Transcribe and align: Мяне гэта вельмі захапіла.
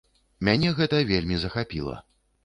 Мяне 0.47 0.69
гэта 0.79 1.01
вельмі 1.11 1.37
захапіла. 1.43 1.95